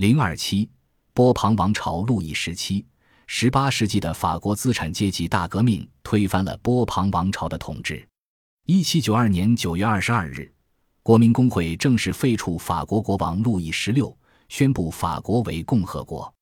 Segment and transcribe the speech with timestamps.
[0.00, 0.66] 零二七，
[1.12, 2.86] 波旁王朝路易时期，
[3.26, 8.08] 十八世纪的法国资产阶级大革命推翻了波旁王朝的统治。
[8.64, 10.50] 一七九二年九月二十二日，
[11.02, 14.16] 国民公会正式废黜法国国王路易十六，
[14.48, 16.32] 宣布法国为共和国。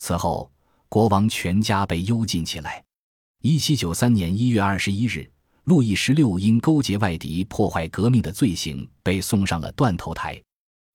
[0.00, 0.52] 此后，
[0.90, 2.84] 国王全家被幽禁起来。
[3.40, 5.26] 一七九三年一月二十一日。
[5.64, 10.38] 路易十六因勾结外敌、破坏革命的罪行，被送上了断头台。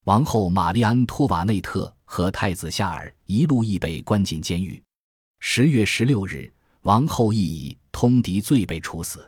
[0.06, 4.80] 王后玛丽安托瓦内特和太子夏尔一路亦被关进监狱。
[5.40, 6.48] 十月十六日，
[6.84, 9.28] 王后亦以通敌罪被处死。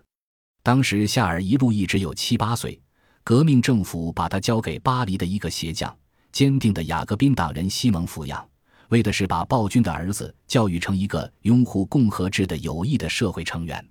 [0.61, 2.79] 当时夏尔一路易只有七八岁，
[3.23, 5.97] 革命政府把他交给巴黎的一个鞋匠、
[6.31, 8.47] 坚定的雅各宾党人西蒙抚养，
[8.89, 13.83] 为的是把暴君的儿子教育成一个拥护共和制的有益的社会成员。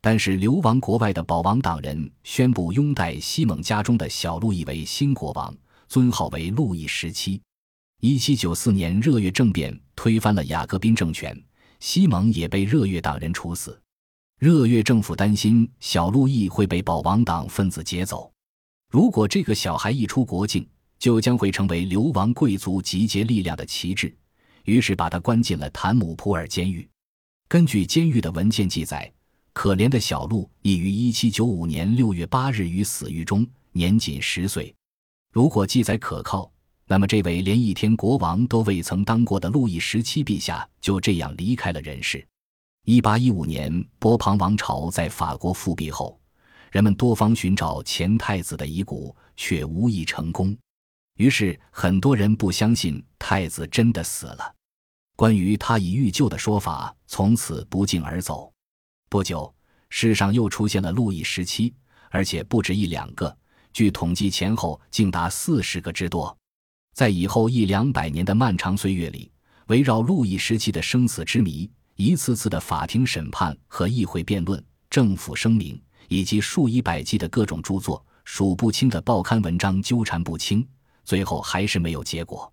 [0.00, 5.52] 但是，流亡国外的保王党人宣布拥戴西蒙家中的小路易为新国王，
[5.88, 7.42] 尊号为路易十七。
[8.00, 11.36] 一七九四年热月政变推翻了雅各宾政权，
[11.80, 13.76] 西蒙也被热月党人处死。
[14.38, 18.32] 热月政府担心小路易会被保王党分子劫走，
[18.88, 20.64] 如果这个小孩一出国境，
[21.00, 24.16] 就将会成为流亡贵族集结力量的旗帜，
[24.64, 26.88] 于是把他关进了坦姆普尔监狱。
[27.48, 29.12] 根据监狱的文件记载。
[29.54, 34.72] 可怜的小路已于一七九五年六月八日于死狱中，年仅十岁。
[35.32, 36.48] 如果记载可靠，
[36.90, 42.26] 那么这位连一天国王都未曾当过的路易十七陛下就这样离开了人世。
[42.86, 46.18] 一八一五年，波旁王朝在法国复辟后，
[46.70, 50.56] 人们多方寻找前太子的遗骨，却无一成功。
[51.18, 54.54] 于是，很多人不相信太子真的死了。
[55.14, 58.50] 关于他已遇救的说法，从此不胫而走。
[59.10, 59.54] 不久，
[59.90, 61.74] 世上又出现了路易十七，
[62.08, 63.36] 而且不止一两个。
[63.74, 66.37] 据统计，前后竟达四十个之多。
[66.98, 69.30] 在以后一两百年的漫长岁月里，
[69.68, 74.60] 围绕路易十七的生死之谜，一次次的法庭审判和议会辩论、
[74.90, 80.66] 政府声明，以及数以百计的各种著作、数不清的报刊文章纠缠不清，
[81.04, 82.52] 最后还是没有结果。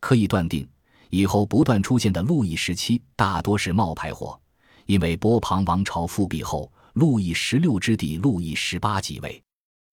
[0.00, 0.68] 可以断定，
[1.08, 4.38] 以后不断出现的路易十七大多是冒牌货。
[4.84, 9.42] 因为波旁王朝复辟后，路易十六之弟路易十八即位。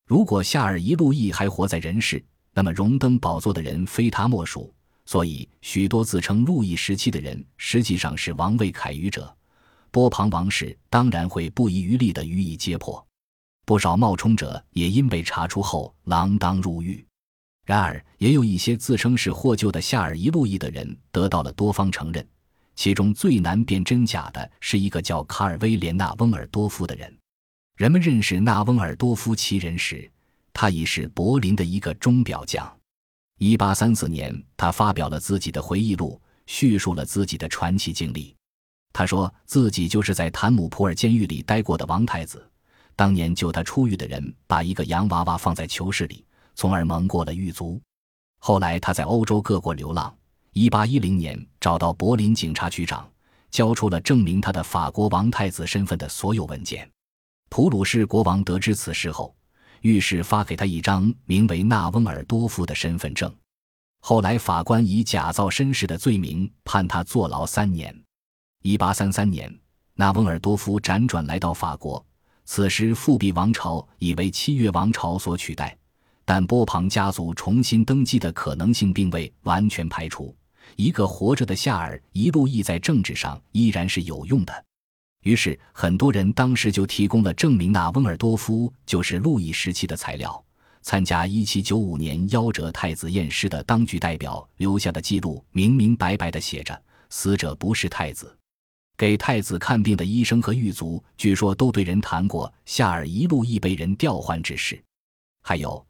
[0.05, 2.21] 如果夏尔一路易还活在人世，
[2.55, 4.73] 那么荣登宝座的人非他莫属。
[5.05, 9.31] 所以，许多自称路易十七的人实际上是王位凯于者。
[9.91, 13.05] 波旁王室当然会不遗余力地予以揭破。
[13.65, 17.05] 不少冒充者也因被查出后锒铛入狱。
[17.65, 22.27] 然而，也有一些自称是获救的夏尔一路易的人得到了多方承认。
[22.75, 27.15] 其中最难辨真假的是一个叫卡尔威廉·纳翁尔多夫的人。
[27.77, 30.11] 人们认识纳翁尔多夫其人时，
[30.55, 32.65] 他已是柏林的一个钟表匠。
[33.39, 38.33] 一八三四年，他发表了自己的回忆录，叙述了自己的传奇经历。
[38.93, 42.49] 他说自己就是在坦姆普尔监狱里待过的王太子。
[42.95, 47.81] 当年救他出狱的人把一个洋娃娃放在囚室里，从而蒙过了狱卒。
[48.39, 50.15] 后来他在欧洲各国流浪。
[50.53, 53.05] 一八一零年，找到柏林警察局长，
[53.51, 56.89] 交出了证明他的法国王太子身份的所有文件。
[57.49, 59.35] 普鲁士国王得知此事后，
[59.81, 63.33] 御史发给他一张名为纳翁尔多夫的身份证。
[63.99, 67.95] 后来，法官以假造身世的罪名判他坐牢三年。
[68.61, 69.51] 一八三三年，
[69.95, 72.03] 纳翁尔多夫辗转来到法国，
[72.45, 75.75] 此时复辟王朝已为七月王朝所取代，
[76.23, 80.35] 但波旁家族重新登基的可能性并未完全排除。
[80.75, 84.65] 一个活着的夏尔一路易在政治上依然是有用的，
[85.25, 90.43] 于是很多人当时就提供了证明纳翁尔多夫就是路易时期的材料。
[90.83, 98.37] 参加1795年夭折太子验尸的当局代表留下的记录，明明白白的写着死者不是太子。
[98.95, 104.79] 给太子看病的医生和狱卒据说都对人谈过夏尔一路易被人调换之事。
[105.41, 105.83] 还有，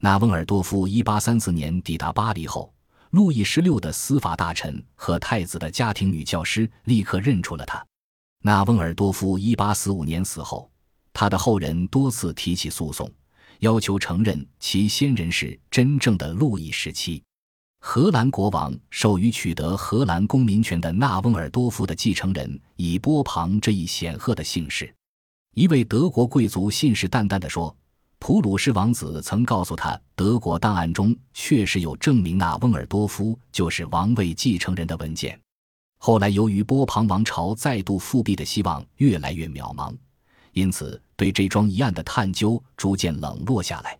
[0.00, 2.74] 纳翁尔多夫1834年抵达巴黎后。
[3.10, 7.84] 路易十六的司法大臣和太子的家庭女教师立刻认出了他。
[8.44, 10.68] 纳翁尔多夫一八四五年死后，
[11.12, 13.08] 他的后人多次提起诉讼，
[13.60, 17.22] 要求承认其先人是真正的路易十七。
[17.78, 24.92] 荷兰国王授予取得荷兰公民权的纳翁尔多夫的继承人以波旁这一显赫的姓氏。
[25.54, 27.74] 一位德国贵族信誓旦旦地说。
[28.18, 35.36] 普鲁士王子曾告诉他，德国档案中确实有证明纳翁尔多夫就是王位继承人的文件。
[36.04, 39.96] 后来，由于波旁王朝再度复辟的希望越来越渺茫，
[40.50, 43.96] 因此对这桩疑案的探究逐渐冷落下来。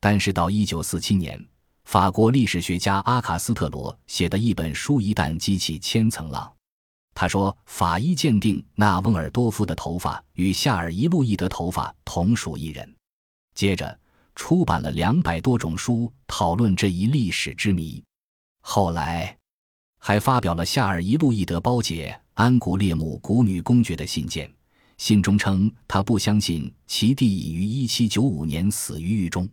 [0.00, 1.40] 但是到一九四七年，
[1.84, 6.52] 法国历史学家阿卡斯特罗写的一本书一旦激起千层浪。
[7.14, 12.92] 他说，法医鉴定纳翁尔多夫的头发与夏尔伊路易的头发同属一人。
[13.54, 13.96] 接着
[14.34, 18.02] 出版了两百多种书讨论这一历史之谜。
[18.62, 19.38] 后来
[19.98, 24.50] 还发表了夏尔伊路易德包解安古列姆古女公爵的信件，
[24.98, 29.48] 信中称他不相信其弟已于1795年死于狱中，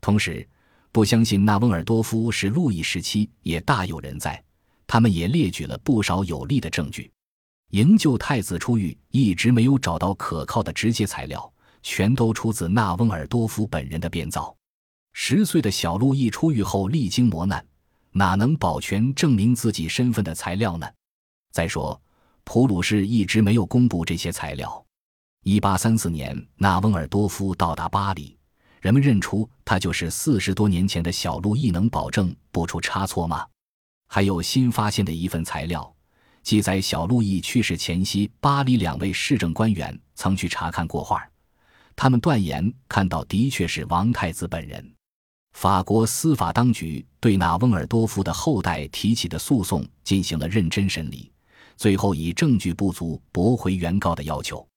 [0.00, 0.46] 同时
[0.92, 4.42] 不相信纳翁尔多夫是路易时期也大有人在。
[4.86, 7.10] 他们也列举了不少有力的证据。
[7.70, 11.52] 营救太子出狱一直没有找到可靠的直接材料，
[11.82, 14.56] 全都出自纳翁尔多夫本人的编造。
[15.12, 17.66] 十岁的小路易出狱后历经磨难，
[18.18, 20.88] 哪能保全证明自己身份的材料呢？
[21.52, 22.00] 再说，
[22.44, 24.86] 普鲁士一直没有公布这些材料。
[25.42, 28.34] 一八三四年，纳翁尔多夫到达巴黎，
[28.80, 33.46] 人们认出他就是四十多年前的小路易，能保证不出差错吗？
[34.08, 35.94] 还有新发现的一份材料，
[36.42, 41.22] 记载小路易去世前夕，巴黎两位市政官员曾去查看过画，
[41.94, 44.95] 他们断言看到的确是王太子本人。
[45.56, 51.32] 法国司法当局对纳翁尔多夫的后代提起的诉讼进行了认真审理，
[51.78, 54.68] 最后以证据不足驳回原告的要求。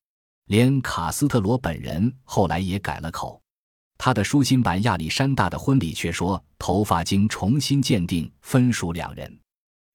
[0.45, 3.41] 连卡斯特罗本人后来也改了口。
[3.97, 9.37] 他的书信版亚历山大的婚礼却说头发经重新鉴定分属两人，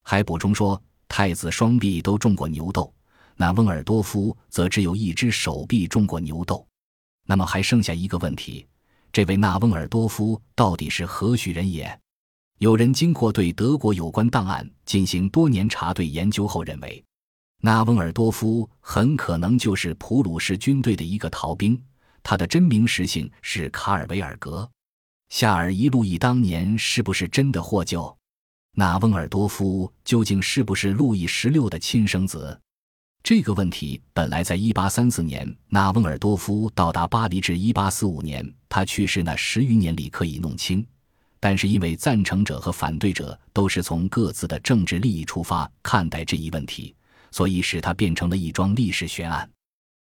[0.02, 2.92] 还补充说太子双臂都中过牛痘，
[3.36, 6.68] 那翁尔多夫则只有一只手臂中过牛痘。
[7.24, 8.66] 那么还剩下一个问题：
[9.14, 12.00] 这位纳翁尔多夫到底是何许人也？
[12.58, 17.00] 有人经过对德国有关档案进行多年查对研究后认为，
[17.60, 21.80] 纳翁尔多夫很可能就是普鲁士军队的一个逃兵。
[22.24, 24.68] 他的真名实姓是卡尔维尔格。
[25.28, 28.18] 夏尔伊路易当年是不是真的获救？
[28.72, 32.60] 纳翁尔多夫究竟是不是路易十六的亲生子？
[33.24, 40.86] 这个问题本来在1834年纳翁尔多夫到达巴黎至1845年他去世那十余年里可以弄清，
[41.40, 46.94] 但是因为赞成者和反对者都是从各自的政治利益出发看待这一问题，
[47.30, 49.48] 所以使它变成了一桩历史悬案。